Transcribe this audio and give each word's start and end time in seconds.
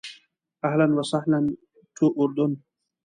اهلاً 0.67 0.85
و 0.97 1.01
سهلاً 1.11 1.39
ټو 1.95 2.05
اردن. 2.21 2.51